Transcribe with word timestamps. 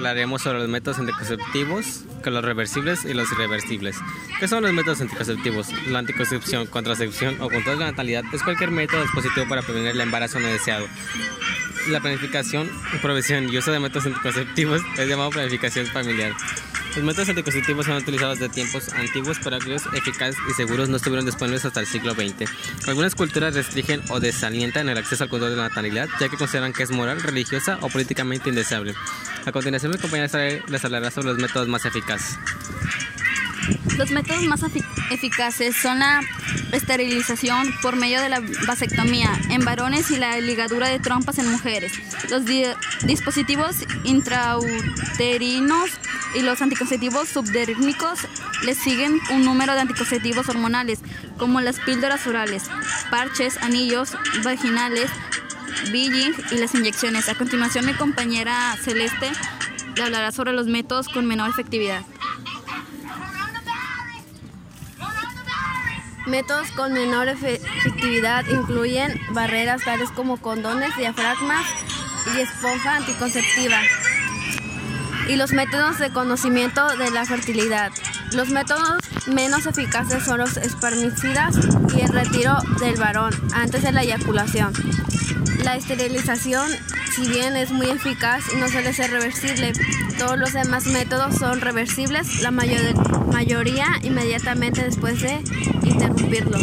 hablaremos 0.00 0.40
sobre 0.40 0.60
los 0.60 0.68
métodos 0.68 0.98
anticonceptivos, 0.98 2.04
con 2.24 2.32
los 2.32 2.42
reversibles 2.42 3.04
y 3.04 3.12
los 3.12 3.30
irreversibles. 3.32 3.96
¿Qué 4.38 4.48
son 4.48 4.62
los 4.62 4.72
métodos 4.72 5.02
anticonceptivos? 5.02 5.68
La 5.88 5.98
anticoncepción, 5.98 6.66
contracepción 6.66 7.36
o 7.40 7.50
control 7.50 7.78
de 7.78 7.84
la 7.84 7.90
natalidad 7.90 8.24
es 8.32 8.42
cualquier 8.42 8.70
método 8.70 9.02
dispositivo 9.02 9.46
para 9.46 9.60
prevenir 9.60 9.90
el 9.90 10.00
embarazo 10.00 10.40
no 10.40 10.48
deseado. 10.48 10.86
La 11.88 12.00
planificación, 12.00 12.70
provisión 13.02 13.52
y 13.52 13.58
uso 13.58 13.72
de 13.72 13.78
métodos 13.78 14.06
anticonceptivos 14.06 14.80
es 14.96 15.08
llamado 15.08 15.30
planificación 15.30 15.86
familiar. 15.86 16.32
Los 16.96 17.04
métodos 17.04 17.28
anticonceptivos 17.28 17.86
son 17.86 17.96
utilizados 17.96 18.40
de 18.40 18.48
tiempos 18.48 18.88
antiguos, 18.92 19.38
pero 19.42 19.56
aquellos 19.56 19.82
eficaces 19.94 20.36
y 20.50 20.54
seguros 20.54 20.88
no 20.88 20.96
estuvieron 20.96 21.24
disponibles 21.24 21.64
hasta 21.64 21.80
el 21.80 21.86
siglo 21.86 22.14
XX. 22.14 22.50
Algunas 22.88 23.14
culturas 23.14 23.54
restringen 23.54 24.02
o 24.08 24.18
desalientan 24.18 24.88
el 24.88 24.98
acceso 24.98 25.24
al 25.24 25.30
control 25.30 25.52
de 25.52 25.56
la 25.56 25.68
natalidad, 25.68 26.08
ya 26.18 26.28
que 26.28 26.36
consideran 26.36 26.72
que 26.72 26.82
es 26.82 26.90
moral, 26.90 27.22
religiosa 27.22 27.78
o 27.80 27.88
políticamente 27.88 28.48
indeseable. 28.48 28.94
A 29.46 29.52
continuación, 29.52 29.92
mi 29.92 29.98
compañera 29.98 30.62
les 30.66 30.84
hablará 30.84 31.10
sobre 31.10 31.28
los 31.28 31.38
métodos 31.38 31.68
más 31.68 31.84
eficaces. 31.84 32.36
Los 33.96 34.10
métodos 34.10 34.42
más 34.44 34.60
eficaces 35.10 35.76
son 35.76 36.00
la 36.00 36.20
esterilización 36.72 37.72
por 37.82 37.96
medio 37.96 38.20
de 38.20 38.28
la 38.28 38.42
vasectomía 38.66 39.30
en 39.50 39.64
varones 39.64 40.10
y 40.10 40.16
la 40.16 40.38
ligadura 40.40 40.88
de 40.88 40.98
trompas 40.98 41.38
en 41.38 41.50
mujeres. 41.50 41.92
Los 42.30 42.44
dispositivos 43.04 43.76
intrauterinos 44.04 45.90
y 46.34 46.42
los 46.42 46.62
anticonceptivos 46.62 47.28
subdérmicos 47.28 48.20
les 48.64 48.78
siguen 48.78 49.18
un 49.30 49.44
número 49.44 49.74
de 49.74 49.80
anticonceptivos 49.80 50.48
hormonales, 50.48 51.00
como 51.38 51.60
las 51.60 51.80
píldoras 51.80 52.26
orales, 52.26 52.64
parches, 53.10 53.56
anillos 53.62 54.12
vaginales, 54.44 55.10
billing 55.90 56.34
y 56.52 56.56
las 56.56 56.74
inyecciones. 56.74 57.28
A 57.28 57.34
continuación, 57.34 57.86
mi 57.86 57.94
compañera 57.94 58.76
Celeste 58.82 59.30
le 59.96 60.02
hablará 60.02 60.32
sobre 60.32 60.52
los 60.52 60.66
métodos 60.66 61.08
con 61.08 61.26
menor 61.26 61.50
efectividad. 61.50 62.02
Métodos 66.30 66.70
con 66.70 66.92
menor 66.92 67.26
efectividad 67.26 68.46
incluyen 68.46 69.20
barreras 69.32 69.82
tales 69.84 70.10
como 70.10 70.36
condones, 70.36 70.96
diafragmas 70.96 71.66
y 72.36 72.40
esponja 72.40 72.96
anticonceptiva 72.96 73.80
y 75.28 75.34
los 75.34 75.52
métodos 75.52 75.98
de 75.98 76.10
conocimiento 76.10 76.96
de 76.96 77.10
la 77.10 77.24
fertilidad. 77.24 77.90
Los 78.32 78.50
métodos 78.50 78.98
menos 79.26 79.66
eficaces 79.66 80.24
son 80.24 80.38
los 80.38 80.56
espermicidas 80.56 81.56
y 81.96 82.00
el 82.00 82.08
retiro 82.08 82.56
del 82.78 82.96
varón 82.96 83.34
antes 83.52 83.82
de 83.82 83.90
la 83.90 84.02
eyaculación. 84.02 84.72
La 85.64 85.74
esterilización, 85.74 86.70
si 87.10 87.28
bien 87.28 87.56
es 87.56 87.70
muy 87.70 87.88
eficaz, 87.88 88.44
no 88.58 88.68
suele 88.68 88.92
ser 88.92 89.10
reversible. 89.10 89.72
Todos 90.18 90.38
los 90.38 90.52
demás 90.52 90.86
métodos 90.86 91.36
son 91.36 91.60
reversibles, 91.60 92.42
la 92.42 92.50
mayoría 92.50 93.86
inmediatamente 94.02 94.84
después 94.84 95.20
de 95.20 95.42
interrumpirlo. 95.82 96.58